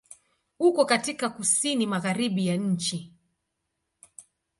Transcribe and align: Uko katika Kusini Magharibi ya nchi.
Uko 0.59 0.85
katika 0.85 1.29
Kusini 1.29 1.87
Magharibi 1.87 2.47
ya 2.47 2.55
nchi. 2.57 3.13